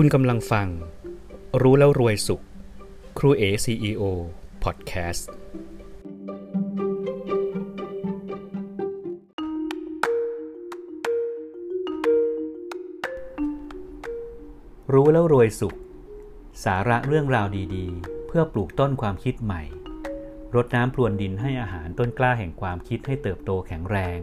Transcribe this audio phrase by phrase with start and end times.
[0.00, 0.68] คุณกำลังฟัง
[1.62, 2.42] รู้แล้วรวยสุข
[3.18, 4.02] ครูเอ CEO
[4.62, 5.30] พอดแคสต์
[14.92, 15.76] รู้แล้วรวยสุข
[16.64, 19.62] สาระเรื่องราวดีๆ เพื่อปลูกต้นความคิดใหม่
[20.54, 24.20] รดน้ำพรวนดินให้อาหารต้นกล้าแห่งความคิดให้เติบโตแข็งแรง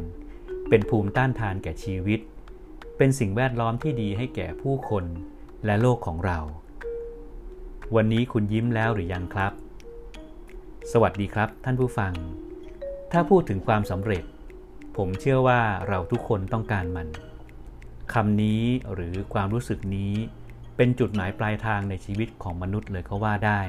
[0.70, 2.20] เป็นภูมิต้านทานแก่ชีวิต
[2.98, 5.05] เป็นสิ่งแวดล้อมที่ดีให้แก่ผู้คน
[5.66, 6.38] และโลกของเรา
[7.95, 9.54] วันนี้คุณยิ้มแล้วหรือยังครับ
[10.91, 12.13] สวัสดีครับท่านผู้ฟัง
[13.12, 14.23] ถ้าพูดถึงความสำเร็จ
[14.98, 17.07] ผมเชื่อว่าเราทุกคนต้องการมัน
[18.13, 18.62] คำนี้
[18.94, 20.13] หรือความรู้สึกนี้
[20.77, 23.62] เป็นจุดหมายปลายทางในชีวิตของมนุษย์เลยก็ว่าได้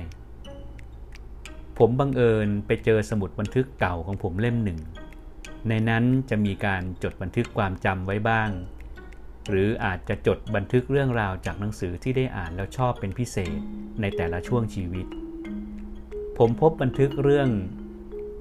[1.78, 4.78] ผมบังเอิญไปเจอสมุดบันทึกเก่าของผมเล่มหนึ่ง
[5.68, 8.50] ในนั้นจะมีการจดบันทึกความจำไว้บ้าง
[9.50, 13.58] หรืออาจจะจดบันทึกเรื่องราวจากหนังสือที่ได้อ่านแล้วชอบเป็นพิเศษ
[14.00, 15.06] ในแต่ละช่วงชีวิต
[16.38, 17.48] ผมพบบันทึกเรื่อง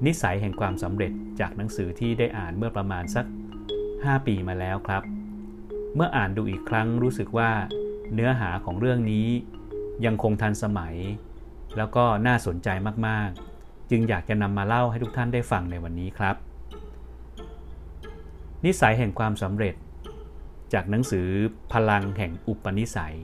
[0.06, 3.26] นิสัยแห่งความสำเร็จจากหนังสือที่ได้อ่านเมื่อประมาณสัก
[3.76, 5.04] 5 ปีมาแล้วครับ
[5.96, 7.52] เมื่ออ่านดูอีกครั้งรู้สึกว่า
[8.14, 9.28] เนื้อหาของเรื่องนี้
[10.06, 10.96] ยังคงทันสมัย
[11.78, 12.70] แล้วก็น่าสนใจ
[13.08, 16.36] มากๆ จึงอยากจะนำมาเล่าให้ทุกท่านได้ฟังในวันนี้ครับ
[18.66, 19.76] นิสัยแห่งความสำเร็จ
[20.74, 21.28] จากหนังสือ
[21.74, 23.18] พลังแห่งอุปนิสัย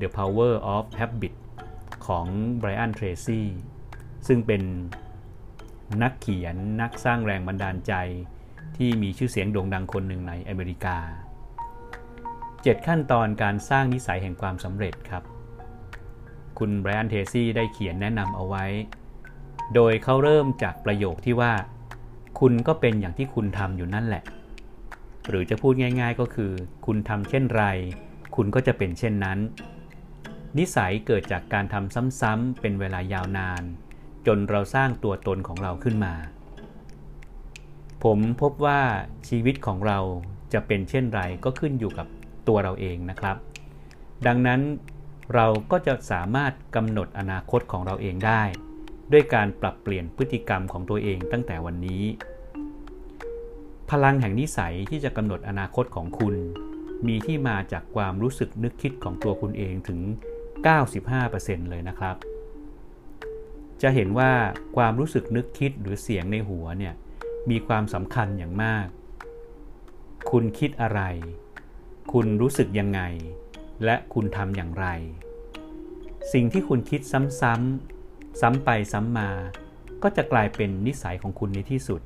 [0.00, 1.34] The Power of Habit
[2.06, 2.26] ของ
[2.60, 3.42] Brian Tracy
[4.26, 4.62] ซึ่งเป็น
[6.02, 7.94] นักเขียนนักสร้างแรงบันดาลใจ
[8.76, 10.98] ที่มีชื่อเสียงโด่งดังคนหนึ่งในอเมริกา
[11.86, 15.22] 7 ขั้นตอนการสร้างนิสัยแห่งความสำเร็จครับ
[16.58, 18.64] คุณไบรอันเทซี่ได้เขียนแนะนำเอาไว้
[19.74, 21.52] โดยเขาเริ่มจากประโยคที่ว่า
[22.40, 24.22] คุณก็เป็นอย่างที่คุณทำอยู่นั่นแหละ
[25.28, 26.52] หรือจะพูดง่าย ๆ ก็คือ
[26.86, 27.64] คุณทำเช่นไร
[28.36, 29.38] คุณก็จะเป็นเช่นนั้น
[30.58, 33.62] นิสัยเกิดจากการทำซ้ำๆเป็นเวลายาวนาน
[34.26, 36.14] จนเราสร้างตัวตนของเราขึ้นมา
[38.04, 38.80] ผมพบว่า
[39.28, 39.98] ชีวิตของเรา
[40.52, 42.06] จะเป็นเช่นไรก็ขึ้นอยู่กับ
[42.48, 43.36] ตัวเราเองนะครับ
[44.26, 44.60] ดังนั้น
[45.34, 48.42] เราก็จะสามารถกำหนดอนาคตของเราเองได้
[49.12, 52.02] ด้วยการปรับเปลี่ยนพฤติกรรมของตัวเองตั้งแต่วันนี้
[53.90, 56.34] พลังแห่งนิสัยที่จะกำหนดอนาคตของคุณ
[57.06, 60.00] มีที่มาจากความรู้สึกนึกคิดของตัวคุณเองถึง
[60.84, 62.16] 95%เลยนะครับ
[63.82, 64.32] จะเห็นว่า
[64.76, 66.94] ความรู้สึกนึกคิดหรือเสียงในหัวเนี่ย
[67.50, 68.86] มีความสำคัญอย่างมาก
[70.30, 71.00] คุณคิดอะไร
[72.12, 73.00] คุณรู้สึกยังไง
[73.84, 74.86] และคุณทำอย่างไร
[76.32, 79.30] สิ่งที่คุณคิดซ้ำๆซ้ำไปซ้ำมา
[80.02, 82.00] ก็จะกลายเป็นนิสัยของคุณในที่สุด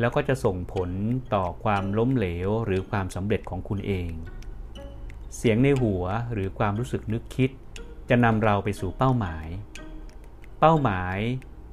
[0.00, 0.90] แล้วก็จะส่งผล
[1.34, 4.10] ต่อความล้มเหลวหรือความสำเร็จของคุณเอง
[5.36, 7.50] เสียงในหัวหรือความรู้สึกนึกคิด
[8.10, 9.46] จะนำเราไปสู่เป้าหมาย
[10.60, 11.16] เป้าหมาย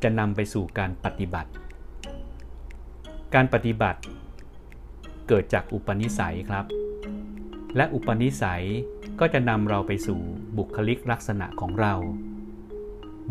[0.04, 1.52] จะนำไปสู่การปฏิบัติ
[3.34, 4.02] การปฏิบัติ
[5.28, 6.66] เกิดจากอุปนิสัยครับ
[7.76, 8.66] และอุปนิสัย
[9.20, 10.20] ก็จะนำเราไปสู่
[10.58, 11.94] บุคลิกลักษณะของเรา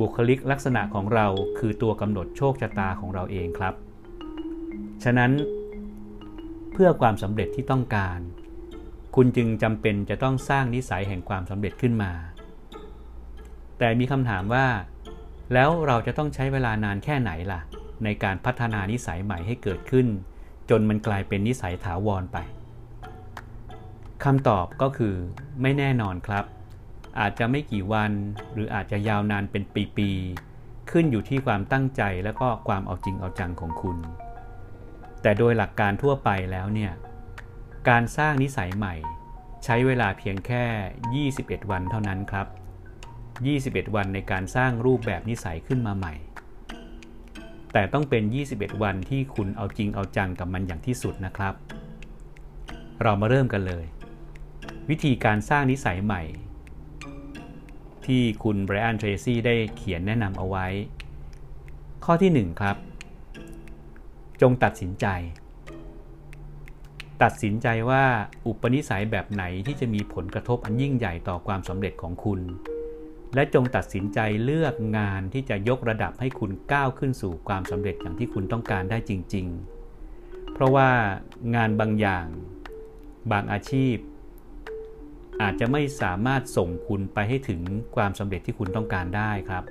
[0.00, 1.26] บุคลิกลักษณะของเรา
[1.58, 3.74] คือตัวกำหนดโชคชะตาของเราเองครับ
[5.02, 5.30] ฉะนั้น
[6.72, 8.18] เพื่อความสำเร็จที่ต้องการ
[9.14, 12.12] คุณจึงจำเป็นจะต้องสร้างนิสัยแห่งความสำเร็จขึ้นมา
[13.78, 14.66] แต่มีคำถามว่า
[15.52, 17.60] แล้วเราจะต้องใช้เวลานานแค่ไหนล่ะ
[18.04, 20.06] ในการพัฒนานิสัยใหม่ให้เกิดขึ้น
[20.70, 22.38] จนมันกลายเป็นนิสัยถาวรไป
[24.24, 25.14] คำตอบก็คือ
[25.62, 26.44] ไม่แน่นอนครับ
[27.20, 28.12] อาจจะไม่กี่วัน
[28.52, 29.62] หรืออาจจะยาวนานเป็น
[29.96, 30.10] ปี
[30.50, 33.96] ๆ ขึ้นอยู่ที่ความตั้งใจและก็ความเอาจริงเอาจังของคุณ
[35.24, 36.92] แต่โดยหลักการทั่วไปแล้วเนี่ย
[37.88, 38.94] การสร้างนิสัยใหม่
[39.64, 40.64] ใช้เวลาเพียงแค่
[41.32, 42.46] 21 วันเท่านั้นครับ
[43.22, 46.14] 21 วันในการสร้างรูปแบบนิสัยขึ้นมาใหม่
[47.72, 51.54] แต่ต้องเป็น 21 วันที่คุณเอาจริงเอาจังกับมันอย่างที่สุดนะครับ
[53.02, 53.84] เรามาเริ่มกันเลย
[54.90, 56.22] วิธีการสร้างนิสัยใหม่
[58.06, 60.66] ที่คุณไบรอันเทรซี่ได้เขียนแนะนำเอาไว้
[62.04, 62.76] ข้อที่ 1 ครับ
[64.40, 65.06] จงตัดสินใจ
[67.22, 68.04] ตัดสินใจว่า
[68.46, 72.40] อุปนิสัยแบบไหนที่จะมีผลกระทบอันยิ่งใหญ่ต่อความสำเร็จของคุณ
[73.34, 79.46] และจงตัดสินใจเลือกงานที่จะยกระดับให้คุณก้าวขึ้นสู่ความสำเร็จอย่างที่คุณต้องการได้จริง
[80.00, 80.90] ๆ เพราะว่า
[81.54, 82.26] งานบางอย่าง
[83.32, 83.96] บางอาชีพ
[85.42, 87.60] อาจจะไม่สามารถส่งคุณไปให้ถึง
[87.96, 89.64] ความสำเร็จที่คุณต้องการได้ครับ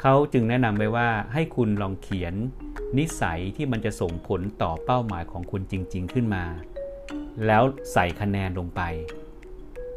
[0.00, 2.34] เขาจึงแนะนำไว้ว่าให้คุณลองเขียน
[2.98, 6.44] นิสัยที่มันจะส่งผลต่อเป้าหมายของคุณจริง ๆ ขึ้นมา
[7.46, 7.62] แล้ว
[7.92, 8.82] ใส่คะแนนลงไป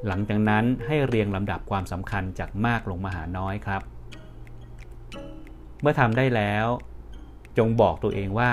[0.08, 3.82] หลังจากนั้นให้เรียงลำดับความสำคัญจากมากลงมาหาน้อยครับ
[5.82, 6.66] เมื่อทำได้แล้ว
[7.58, 8.52] จงบอกตัวเองว่า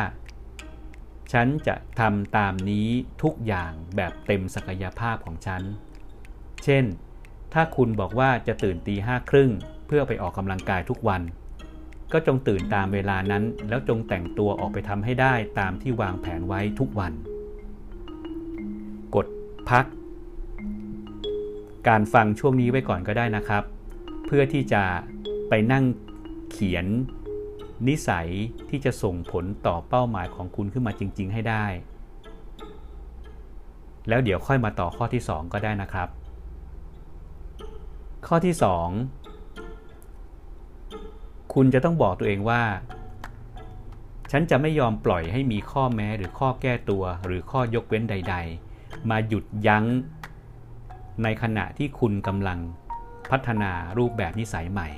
[1.32, 2.88] ฉันจะทำตามนี้
[3.23, 5.62] ทุกอย่างแบบเต็มศักยภาพของฉัน
[6.64, 6.85] เช่น
[7.52, 9.50] ถ้าคุณบอกว่าจะตื่นตีห้าครึ่ง
[9.96, 11.23] พื่อไปออกกำลังกายทุกวัน
[12.12, 17.12] ก็จงตื่นตามเวลานั้น แล้วจงแต่งตัวออกไปทำให้ได้ตามที่วางแผนไว้ทุกวัน
[19.14, 19.26] กด
[19.70, 19.85] พัก
[21.88, 23.62] การฟังช่วงนี้ไว้ก่อนก็ได้นะครับ
[24.26, 24.82] เพื่อที่จะ
[25.49, 25.85] ไปนั่ง
[26.50, 26.87] เขียน
[27.88, 28.29] นิสัย
[28.70, 31.64] ที่จะส่งผลต่อเป้าหมายของคุณขึ้นมาจริง ๆ ให้ได้
[34.08, 36.08] แล้วเดี๋ยวค่อยมาต่อข้อที่ 2 ก็ได้นะครับ
[38.26, 39.24] ข้อที่ 2
[41.54, 42.62] คุณจะต้องบอกตัวเองว่า
[44.30, 48.36] ฉันจะไม่ยอมปล่อยให้มีข้อแม้หรือข้อแก้ตัว หรือข้อยกเว้นใด
[48.72, 49.84] ๆ มาหยุดยั้ง
[51.22, 52.58] ในขณะที่คุณกำลัง
[53.30, 54.88] พัฒนารูปแบบนิสัยใหม่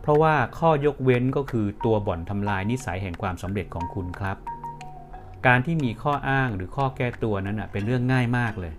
[0.00, 4.36] เพราะว่าข้อยกเว้นก็คือตัวบ่อนทำลายนิสัยแห่งความสำเร็จของคุณครับ
[5.46, 8.74] การที่มีข้ออ้างหรือข้อแก้ตัวนั้นเป็นเรื่องง่ายมากเลย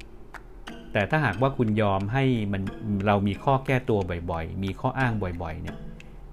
[0.96, 2.62] แต่ถ้าหากว่าคุณยอมให้มัน
[3.08, 4.00] เรามีข้อแก้ตัว
[4.32, 5.78] บ่อยๆ มีข้ออ้างบ่อยๆ เนี่ย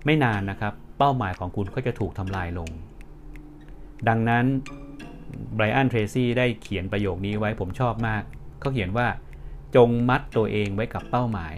[0.05, 2.69] ไม่นานนะครับ เป้าหมายของคุณก็จะถูกทำลายลง
[4.09, 4.45] ดังนั้น
[5.55, 8.23] ไบรอันเทรซี่ได้เขียนประโยคนี้ไว้ผมชอบมาก
[8.61, 9.07] เขาเขียนว่า
[9.77, 11.55] จงมัดตัวเองไว้กับเป้าหมาย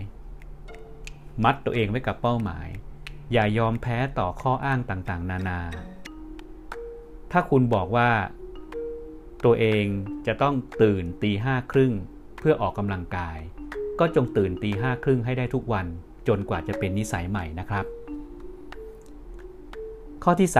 [1.45, 2.69] มัดตัวเองไว้กับเป้าหมาย
[3.33, 5.61] อย่ายอมแพ้ต่อข้ออ้างต่างๆ นานา
[7.33, 8.11] ถ้าคุณบอกว่า
[9.45, 9.85] ตัวเอง
[10.27, 11.95] จะต้องตื่นตีห้าครึ่ง
[12.47, 13.39] พื่อออกกำลังกาย
[14.01, 15.87] ก็จงตื่นตีห้าครึ่งให้ได้ทุกวัน
[16.29, 17.85] จนกว่าจะเป็นนิสัยใหม่นะครับ
[20.25, 20.51] ข้อที่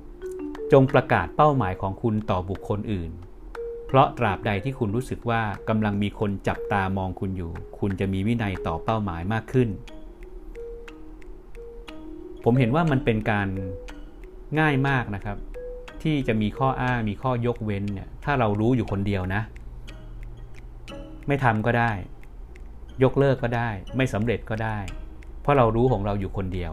[0.00, 3.10] 3 จงประกาศเป้าหมายของคุณต่อบุคคลอื่น
[3.86, 9.68] เพราะตราบใดที่คุณรู้สึกว่ากำลังมีคนจับตามองคุณอยู่ คุณจะมีวินัยต่อเป้าหมายมากขึ้น
[12.44, 13.48] ผมเห็นว่ามันเป็นการ
[14.58, 15.36] ง่ายมากนะครับ
[16.02, 19.42] ที่จะมีข้ออ้างมีข้อยกเว้นเนี่ยถ้าเรารู้อยู่คนเดียวนะ
[21.26, 21.92] ไม่ทำก็ได้
[23.02, 24.78] ยกเลิกก็ได้ ไม่สำเร็จก็ได้
[25.42, 26.72] เพราะเรารู้ของเราอยู่คนเดียว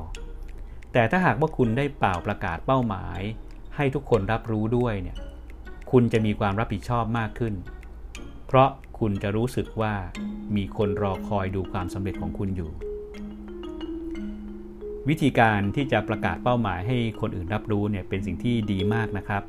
[0.94, 3.20] แต่ถ้าหากว่าคุณได้เป่าประกาศเป้าหมาย
[3.76, 5.18] ให้ทุกคนรับรู้ด้วยเนี่ย
[5.92, 7.54] คุณจะมีความรับผิดชอบมากขึ้น
[8.48, 8.70] เพราะ
[9.00, 9.94] คุณจะรู้สึกว่า
[10.56, 12.72] มีคนรอคอยดูความสำเร็จของคุณอยู่
[15.10, 19.44] วิธีการที่จะประกาศเป้าหมายให้คนอื่นรับรู้เนี่ยเป็นสิ่งที่ดีมากนะครับ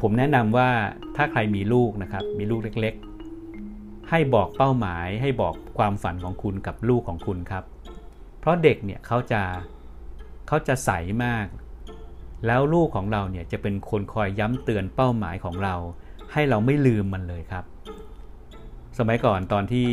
[0.00, 0.70] ผมแนะนำว่า
[1.16, 2.94] ถ้าใครมีลูกนะครับ มีลูกเล็ก
[4.10, 7.64] ให้บอกเป้าหมาย ให้บอกความฝันของคุณกับลูกของคุณครับ
[8.40, 9.42] เพราะเด็กเนี่ยเขาจะ
[10.48, 10.90] เขาจะใส
[11.24, 11.46] มาก
[12.46, 15.74] แล้วลูกของเราเนี่ยจะเป็นคนคอยย้ำเตือนเป้าหมายของเรา
[16.32, 17.64] ให้เราไม่ลืมมันเลยครับ
[18.98, 19.88] สมัยก่อนตอนที่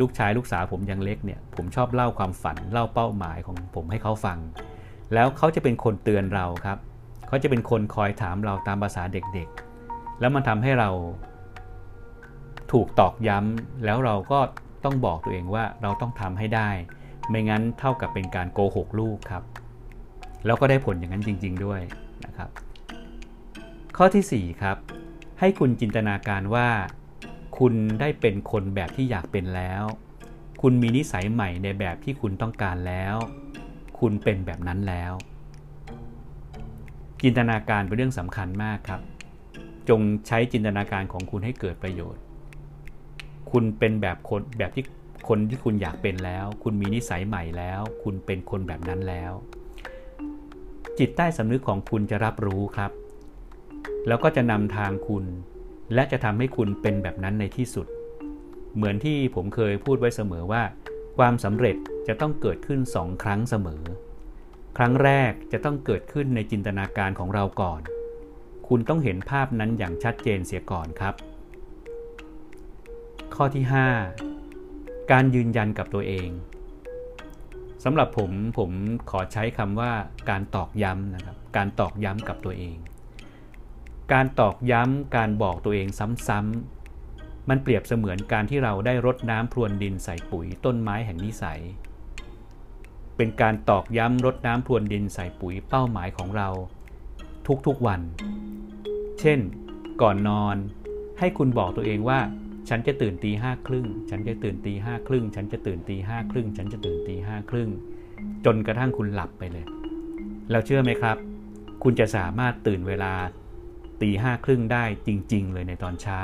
[0.00, 4.38] ลูกชายลูกสาวผมยังเล็กเนี่ยผมชอบเล่าความฝันเล่าเป้าหมายของผมให้เขาฟัง
[5.14, 6.78] แล้วเขาจะเป็นคนเตือนเราครับ
[7.28, 10.90] เขาจะเป็นคนคอยถามเราตามภาษาเด็กๆ แล้วมันทำให้เรา
[12.72, 14.40] ถูกตอกย้ำแล้วเราก็
[14.84, 16.70] ต้องบอกตัวเองว่าเราต้องทำให้ได้
[17.28, 19.42] ไม่งั้นเท่ากับเป็นการโกหกลูกครับ
[20.46, 21.80] แล้วก็ได้ผลอย่างนั้นจริง ๆ ด้วย
[22.24, 22.50] นะครับ
[23.96, 24.76] ข้อที่ 4 ครับ
[25.40, 26.68] ให้คุณจินตนาการว่า
[27.58, 29.82] คุณได้เป็นคนแบบที่อยากเป็นแล้ว
[30.62, 33.14] คุณมีนิสัยใหม่ในแบบที่คุณต้องการแล้ว
[33.98, 35.12] คุณเป็นแบบนั้นแล้ว
[37.22, 39.00] จินตนาการเป็นเรื่องสำคัญมากครับ
[39.88, 42.22] จงใช้จินตนาการของคุณให้เกิดประโยชน์
[43.50, 44.84] คุณเป็นแบบคนแบบที่
[45.28, 49.32] คนที่คุณอยากเป็นแล้ว คุณมีนิสัยใหม่แล้ว คุณเป็นคนแบบนั้นแล้ว
[50.98, 52.92] จิตใต้สำนึกของคุณจะรับรู้ครับ
[54.06, 55.24] แล้วก็จะนำทางคุณ
[55.94, 57.86] และจะทำให้คุณเป็นแบบนั้นในที่สุด
[58.74, 60.62] เหมือนที่ผมเคยพูดไว้เสมอว่า
[61.18, 61.76] ความสำเร็จ
[62.08, 63.82] จะต้องเกิดขึ้นสองครั้งเสมอ
[64.76, 67.80] ครั้งแรกจะต้องเกิดขึ้นในจินตนาการของเราก่อน
[68.68, 71.14] คุณต้องเห็นภาพนั้นอย่างชัดเจนเสียก่อนครับ
[73.42, 73.66] ข้อที่
[74.38, 76.28] 5 การยืนยันกับตัวเอง
[77.84, 78.70] สำหรับผมผม
[79.10, 79.92] ขอใช้คำว่า
[80.30, 82.76] การตอกย้ำนะครับ การตอกย้ำกับตัวเอง
[84.12, 85.86] การตอกย้ำการบอกตัวเอง
[86.28, 91.60] ซ้ำๆมันเปรียบเสมือนการที่เราได้รดน้ำพรวนดินใส่ปุ๋ยต้นไม้แห่งนิสัย
[93.16, 96.48] เป็นการตอกย้ำรดน้ำพรวนดินใส่ปุ๋ยเป้าหมายของเรา
[97.66, 98.00] ทุกๆวัน
[99.20, 99.40] เช่น
[100.02, 100.56] ก่อนนอน
[101.18, 102.20] ให้คุณบอกตัวเองว่า
[102.70, 107.70] ฉันจะตื่นตีห้าครึ่ง ฉันจะตื่นตีห้าครึ่ง ฉันจะตื่นตีห้าครึ่ง ฉันจะตื่นตีห้าครึ่ง
[108.44, 109.64] จนกระทั่งคุณหลับไปเลย
[110.50, 111.16] แล้วเชื่อไหมครับ
[111.82, 113.12] คุณจะสามารถตื่นเวลา
[114.02, 116.20] ตีห้าครึ่งได้จริง ๆ เลยในตอนเช้า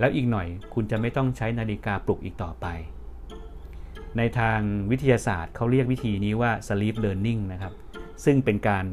[0.00, 2.66] แล้วอีกหน่อยคุณจะไม่ต้องใช้นาฬิกาปลุกอีกต่อไป
[4.16, 7.72] ในทางวิทยาศาสตร์เขาเรียกวิธีนี้ว่า sleep learning นะครับ
[8.24, 8.84] ซึ่งเป็นการ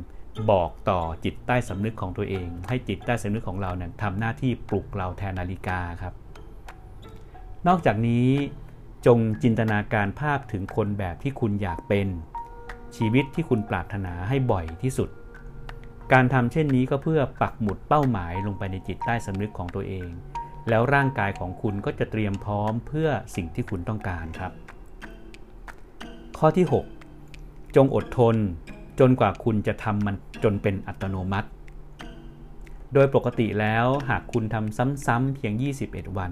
[0.51, 6.15] บอกต่อจิตใต้สำนึกของตัวเอง ให้จิตใต้สำนึกของเราเนี่ยทำหน้าที่ปลุกเราแทนนาฬิกาครับ
[7.67, 8.27] นอกจากนี้
[9.05, 12.07] จงจินตนาการภาพถึงคนแบบที่คุณอยากเป็น
[12.95, 15.10] ชีวิตที่คุณปรารถนาให้บ่อยที่สุด
[16.13, 20.07] การทำเช่นนี้ก็เพื่อปักหมุดเป้าหมายลงไปในจิตใต้สำนึกของตัวเอง
[20.69, 24.51] แล้วร่างกายของคุณก็จะเตรียมพร้อมเพื่อสิ่งที่คุณต้องการครับ
[26.38, 26.65] ข้อที่
[27.22, 28.36] 6 จงอดทน
[29.00, 31.50] จนกว่าคุณจะทำมันจนเป็นอัตโนมัติ
[32.93, 35.53] โดยปกติแล้วหากคุณทำซ้ำๆเพียง
[35.86, 36.31] 21 วัน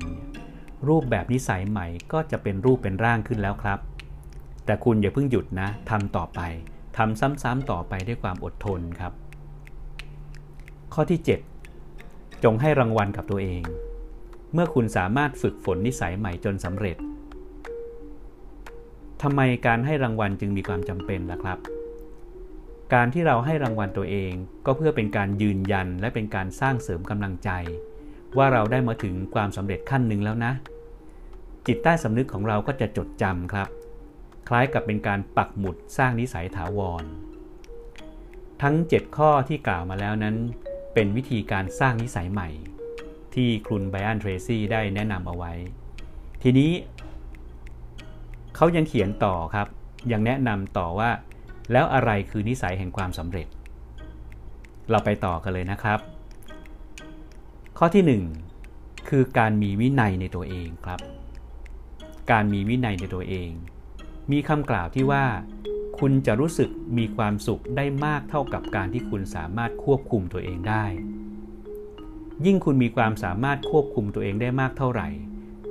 [0.87, 3.79] รูปแบบนิสัยใหม่ก็จะเป็นรูปเป็นร่างขึ้นแล้วครับ
[4.65, 6.39] แต่คุณอย่าเพิ่งหยุดนะทำต่อไป
[6.97, 9.13] ทำซ้ำๆต่อไปด้วยความอดทนครับ
[10.93, 11.19] ข้อที่
[11.81, 13.63] 7 จงให้รางวัลกับตัวเอง
[14.53, 16.97] เมื่อคุณสามารถฝึกฝนนิสัยใหม่จนสำเร็จ
[19.21, 21.57] ทำไมการให้รางวัลจึงมีความจำเป็นล่ะครับ
[22.93, 24.31] การที่เราให้รางวัลตัวเอง
[24.65, 27.49] ก็เพื่อเป็นการยืนยันและเป็นการสร้างเสริมกำลังใจ
[28.37, 30.51] ว่าเราได้มาถึงความสำเร็จขั้นหนึ่งแล้วนะ
[31.67, 33.69] จิตใต้สำนึกของเราก็จะจดจำครับ
[34.47, 37.03] คล้ายกับเป็นการปักหมุดสร้างนิสัยถาวร
[38.61, 40.35] ทั้ง 7 ข้อที่กล่าวมาแล้วนั้น
[40.93, 42.49] เป็นวิธีการสร้างนิสัยใหม่
[43.33, 45.51] ที่ครุนไบอันเทรซี่ได้แนะนำเอาไว้
[46.43, 46.71] ทีนี้
[48.55, 49.67] เขายังเขียนต่อครับ
[50.11, 51.09] ยังแนะนำต่อว่า
[51.71, 53.47] แล้วอะไรคือนิสัยแห่งความสำเร็จ
[54.89, 55.99] เราไปต่อกันเลยนะครับ
[57.77, 58.21] ข้อที่
[58.59, 60.99] 1 คือการมีวินัยในตัวเองครับ
[62.31, 63.49] การมีวินัยในตัวเอง
[64.31, 65.25] มีคำกล่าวที่ว่า
[65.99, 70.85] คุณจะรู้สึกมีความสุขได้มากเท่ากับการที่คุณสามารถควบคุมตัวเองได้
[72.45, 75.07] ยิ่งคุณมีความสามารถควบคุมตัวเองได้มากเท่าไหร่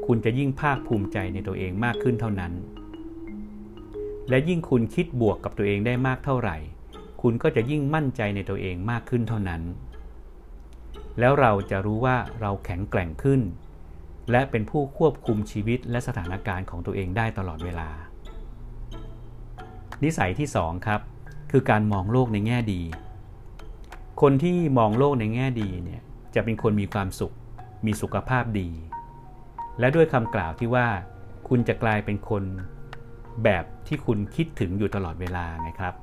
[0.06, 2.52] คุณจะยิ่งภาคภูมิใจในตัวเองมากขึ้นเท่านั้น
[4.28, 6.56] และยิ่งคุณคิดบวกกับตัวเองได้มากเท่าไหร่
[7.23, 9.62] คุณก็จะยิ่งมั่นใจในตัวเองมากขึ้นเท่านั้น
[11.18, 13.40] แล้วเราจะรู้ว่าเราแข็งแกร่งขึ้น
[14.31, 17.88] และเป็นผู้ควบคุมชีวิตและสถานการณ์ของตัวเองได้ตลอดเวลา
[20.05, 21.00] นิสัยที่ 2 ครับ
[21.50, 22.83] คือการมองโลกในแง่ดี
[24.23, 26.02] คนที่มองโลกในแง่ดีเนี่ย
[26.35, 27.35] จะเป็นคนมีความสุข
[27.87, 28.71] มีสุขภาพดี
[29.79, 30.87] และด้วยคำกล่าวที่ว่า
[31.49, 32.45] คุณจะกลายเป็นคน
[33.45, 35.95] แบบที่คุณคิดถึงอยู่ตลอดเวลาไงครับ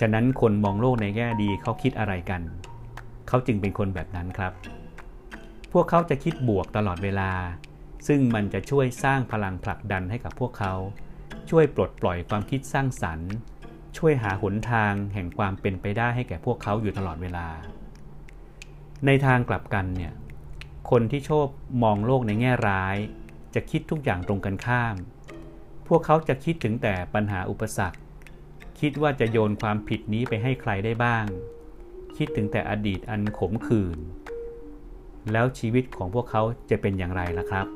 [0.00, 2.42] ฉะนั้นคนมองโลกในแง่ดีเขาคิดอะไรกัน
[3.28, 4.52] เขาจึงเป็นคนแบบนั้นครับ
[5.72, 7.32] พวกเขาจะคิดบวกตลอดเวลา
[8.08, 10.74] ซึ่งมันจะช่วยสร้างพลังผลักดันให้กับพวกเขา
[11.50, 13.32] ช่วยปลดปล่อยความคิดสร้างสรรค์
[13.96, 17.48] ช่วยหาหนทางแห่งความเป็นไปได้ให้แก่พวกเขาอยู่ตลอดเวลา
[19.06, 20.12] ในทางกลับกันเนี่ย
[20.90, 21.48] คนที่โชค
[21.82, 22.96] มองโลกในแง่ร้าย
[23.54, 24.96] จะคิดทุกอย่างตรงกันข้าม
[25.88, 27.98] พวกเขาจะคิดถึงแต่ปัญหาอุปสรรค
[28.80, 31.24] คิดว่าจะโยนความผิดนี้ไปให้ใครได้บ้าง
[32.16, 33.98] คิดถึงแต่อดีตอันขมขื่น
[35.32, 37.66] แล้วชีวิตของพวกเขาจะเป็นอย่างไรล่ะครับ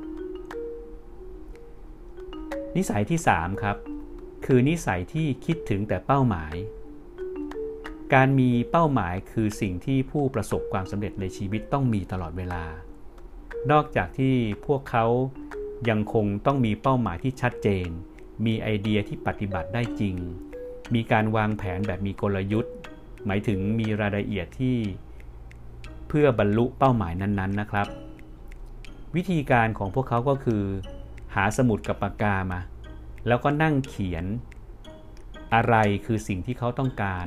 [2.76, 3.76] นิสัยที่ 3 ครับ
[4.46, 6.54] คือนิสัยที่คิดถึงแต่เป้าหมาย
[8.14, 12.64] การมีเป้าหมายคือสิ่งที่ผู้ประสบความสำเร็จในชีวิตต้องมีตลอดเวลา
[13.70, 14.34] นอกจากที่
[14.66, 15.06] พวกเขา
[15.88, 17.88] ยังคงต้องมีเป้าหมายที่ชัดเจน
[18.46, 20.16] มีไอเดียที่ปฏิบัติได้จริง
[20.94, 22.74] มีการวางแผนแบบมีกลยุทธ์
[23.26, 24.76] หมายถึงมีรายละเอียดที่
[26.14, 27.86] เพื่อบรรลุเป้าหมายนั้นๆนะครับ
[29.16, 30.64] วิธีการของพวกเขาก็คือ
[31.34, 32.60] หาสมุดกับปากกามา
[33.26, 34.24] แล้วก็นั่งเขียน
[35.54, 35.74] อะไร
[36.06, 37.26] คือสิ่งที่เขาต้องการ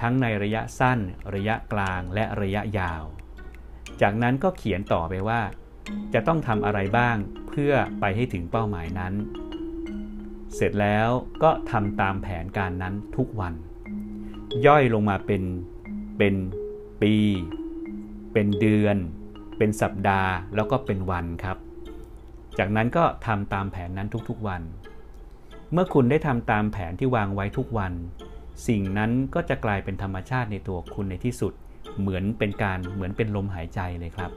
[0.00, 0.98] ทั้งในระยะสั้น
[1.34, 3.02] ระยะกลางและระยะยาว
[4.00, 5.40] จากนั้นก็เขียนต่อไปว่า
[6.14, 7.16] จะต้องทำอะไรบ้าง
[7.48, 9.14] เพื่อไปให้ถึงเป้าหมายนั้น
[10.54, 11.08] เสร็จแล้ว
[11.42, 13.54] ก็ทำตามแผนการนั้นทุกวัน
[14.66, 15.42] ย่อยลงมาเป็น
[16.18, 16.34] เป็น
[17.02, 17.14] ปี
[18.34, 18.96] เป็นเดือน
[19.58, 21.58] เป็นสัปดาห์ แล้วก็เป็นวันครับ
[22.58, 24.62] จากนั้นก็ทำตามแผนนั้นทุกๆวัน
[25.72, 27.92] เมื่อคุณได้ทำตามแผนที่วางไว้ทุกวัน
[28.68, 31.52] สิ่งนั้นก็จะกลายเป็นธรรมชาติในตัวคุณในที่สุด
[32.00, 34.30] เหมือนเป็นการเหมือนเป็นลมหายใจเลยครับ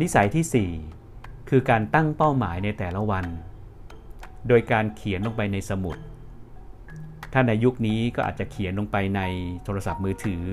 [0.00, 0.70] นิสัยที่
[1.10, 3.26] 4 คือการตั้งเป้าหมายในแต่ละวัน
[4.48, 5.96] โดยการเขียนลงไปในสมุด
[7.32, 9.20] ถ้าในยุคนี้ก็อาจจะเขียนลงไปใน
[9.64, 10.44] โทรศัพท์มือถือ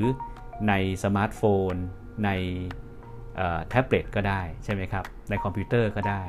[0.68, 1.42] ในสมาร์ทโฟ
[1.72, 1.74] น
[2.26, 2.30] ใน
[3.70, 6.24] แท็บเล็ตก็ได้ใช่ไหมครับ ในคอมพิวเตอร์ก็ได้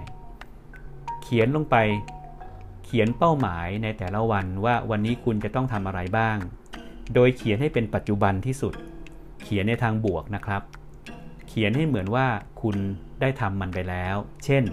[1.22, 1.76] เขียนลงไป
[2.84, 6.36] เขียนเป้าหมายในแต่ละวันว่าวันนี้คุณจะต้องทำอะไรบ้าง
[7.14, 8.74] โดยเขียนให้เป็นปัจจุบันที่สุด
[9.42, 10.62] เขียนในทางบวกนะครับ
[11.48, 12.26] เขียนให้เหมือนว่า
[12.62, 12.76] คุณ
[13.20, 14.64] ได้ทำมันไปแล้ว เช่น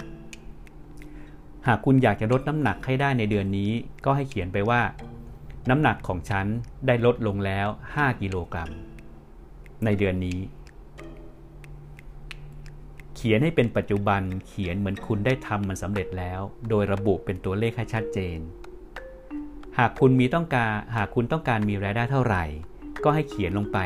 [1.67, 3.71] หากคุณอยากจะลดน้ำหนักให้ได้ในเดือนนี้
[4.05, 4.81] ก็ให้เขียนไปว่า
[5.69, 6.45] น้ำหนักของฉัน
[6.87, 8.69] ได้ลดลงแล้ว 5 กิโลกรัม
[9.85, 10.39] ในเดือนนี้
[13.15, 18.39] เขียนให้เป็นปัจจุบันเขียนเหมือนคุณได้ทำมันสำเร็จแล้ว โดยระบุเป็นตัวเลขให้ชัดเจน
[19.77, 22.43] หากคุณมีต้องการหากคุณต้องการมีรายได้เท่าไหร่
[23.03, 23.77] ก็ให้เขียนลงไป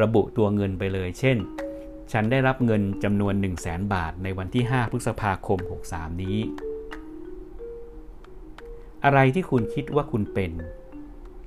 [0.00, 1.36] ระบุตัวเงินไปเลย เช่น
[2.12, 5.58] ฉันได้รับเงินจำนวน 1 0 0 0 0แบาทในวันที่ 5 พฤษภาคม
[5.90, 6.38] 63 นี้
[9.04, 10.52] อะไรที่คุณคิดว่าคุณเป็น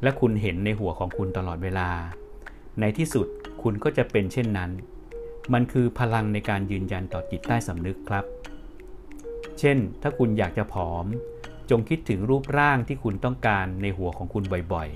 [0.04, 1.90] และคุณเห็นในหัวของคุณตลอดเวลา
[2.80, 3.28] ในที่สุด
[3.68, 4.72] คุณก็จะเป็นเช่นนั้น
[5.54, 8.26] มันคือพลังในการยืนยันต่อจิตใต้สำนึกครับ
[9.60, 11.06] เช่น ถ้าคุณอยากจะผอม
[11.70, 14.44] จงคิดถึงรูปร่างที่คุณต้องการในหัวของคุณ
[14.74, 14.90] บ่อย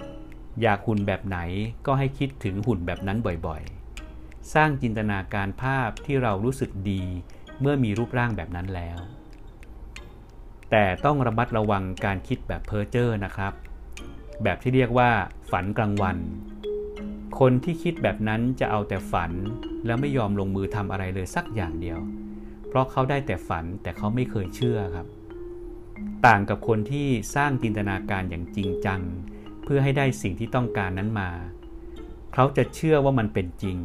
[0.00, 1.38] ๆ อยากหุ่นแบบไหน
[1.86, 7.02] ก็ให้คิดถึงหุ่นแบบนั้นบ่อยๆ สร้างจินตนาการภาพที่เรารู้สึกดี
[7.60, 8.98] เมื่อมีรูปร่างแบบนั้นแล้ว
[10.70, 13.52] แต่ต้องระมัดระวังการคิดแบบเพ้อเจ้อนะครับ
[14.42, 15.10] แบบที่เรียกว่า
[15.50, 16.18] ฝันกลางวัน
[17.44, 19.32] คนที่คิดแบบนั้นจะเอาแต่ฝัน
[19.86, 21.98] แล้วไม่ยอมลงมือทำอะไรเลยสักอย่างเดียว
[22.68, 25.06] เพราะเขาได้แต่ฝันแต่เขาไม่เคยเชื่อครับ
[26.26, 29.00] ต่างกับคนที่สร้างจินตนาการอย่างจริงจัง
[29.64, 31.30] เพื่อให้ได้สิ่งที่ต้องการนั้นมา
[32.34, 33.78] เขาจะเชื่อว่ามันเป็นจริง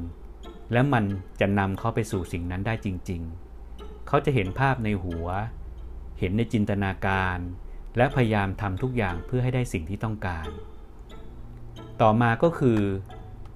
[0.72, 1.04] และมัน
[1.40, 3.22] จะนำเขาไปสู่สิ่งนั้นได้จริง
[3.66, 5.28] ๆ เขาจะเห็นภาพในหัว
[6.20, 7.38] เห็นในจินตนาการ
[7.98, 10.48] และพยายามทำทุกอย่างเพื่อให้ได้สิ่งที่ต้องการ
[12.02, 12.80] ต่อมาก็คือ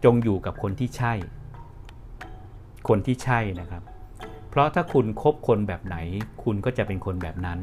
[0.04, 1.14] จงอยู่กับคนที่ใช่
[2.88, 3.84] คนที่ใช่นะครับ
[4.50, 5.96] เพราะถ้าคุณคบคนแบบไหน
[6.44, 7.60] คุณก็จะเป็นคนแบบนั้น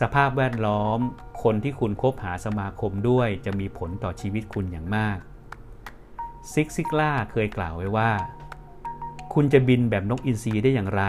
[0.00, 0.98] สภาพแวดล้อม
[1.42, 5.18] คนที่คุณคบหาสมาคมด้วย จะมีผลต่อชีวิตคุณอย่างมาก
[6.52, 8.10] ซิกซิกล่าเคยกล่าวไว้ว่า
[9.34, 11.02] คุณจะบินแบบนกอินทรีได้อย่างไร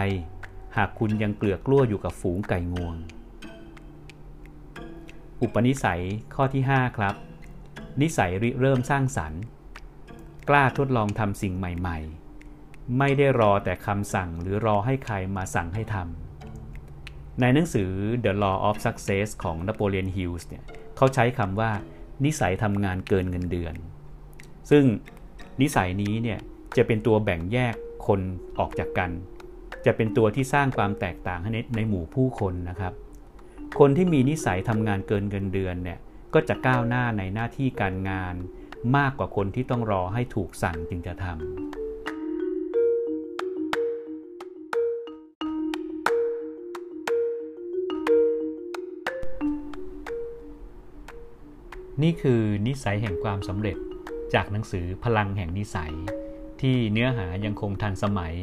[0.76, 2.94] หากคุณยังเกลือกลั้วอยู่กับฝูงไก่งวง
[5.40, 6.02] อุปนิสัย
[6.34, 7.14] ข้อที่ 5 ครับ
[8.00, 9.42] นิสัยริเริ่มสร้างสรรค์
[10.48, 11.98] กล้าทดลองทำสิ่งใหม่
[12.46, 17.90] ๆ ไม่ได้รอแต่คำสั่งหรือรอให้ใครมาสั่งให้ทำในหนังสือ
[18.24, 20.64] The Law of Success ของ Napoleon Hill เนี่ย
[20.96, 21.70] เขาใช้คำว่า
[22.24, 23.74] นิสัยทำงานเกินเงินเดือน
[24.70, 24.84] ซึ่ง
[25.60, 26.38] นิสัยนี้เนี่ย
[26.76, 27.74] จะเป็นตัวแบ่งแยก
[28.06, 28.20] คน
[28.58, 29.10] ออกจากกัน
[29.86, 32.92] จะเป็นตัวที่สร้างความแตกต่างให้ในหมู่ผู้คนนะครับ
[33.78, 35.98] คนที่มีนิสัยทำงานเกินเงินเดือนเนี่ย
[36.34, 38.34] ก็จะก้าวหน้าในหน้าที่การงาน
[38.96, 41.36] มากกว่าคนที่ต้องรอให้ถูกสั่งจึงจะทำ
[52.02, 53.76] นี่คือนิสัยแห่งความสำเร็จ
[54.34, 55.92] จากหนังสือพลังแห่งนิสัย
[56.60, 58.34] ที่เนื้อหายังคงทันสมัย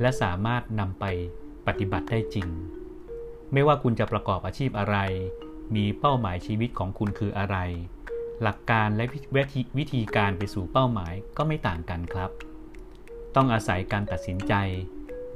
[0.00, 1.04] และสามารถนำไป
[1.66, 2.48] ปฏิบัติได้จริง
[3.52, 4.96] ไม่ว่าคุณจะประกอบอาชีพอะไร
[5.74, 7.56] มีเป้าหมายชีวิตของคุณคืออะไร
[8.42, 9.04] หลักการและ
[9.78, 12.30] วิธีการไปสู่เป้าหมายก็ไม่ต่างกันครับ
[13.36, 14.54] ต้องอาศัยการตัดสินใจ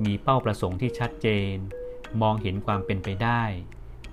[0.05, 1.55] มีเป้าประสงค์ที่ชัดเจน
[2.23, 3.43] มองเห็นความเป็นไปได้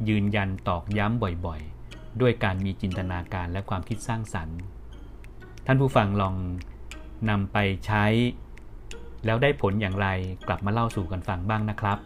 [0.09, 4.59] ยืนยันตอกย้ำบ่อยๆ ด้วยการมีจินตนาการและความคิดสร้างสรรค์
[5.65, 6.35] ท่านผู้ฟังลอง
[7.29, 8.05] นำไปใช้
[9.25, 10.07] แล้วได้ผลอย่างไร
[10.47, 11.97] กลับมาเล่าสู่กันฟังบ้างนะครับ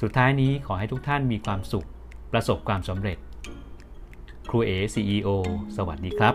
[0.00, 1.86] สุดท้ายนี้ขอให้ทุกท่านมีความสุข
[2.32, 3.18] ประสบความสำเร็จ
[4.54, 5.28] รูเอ CEO
[5.76, 6.34] สวัสดีครับ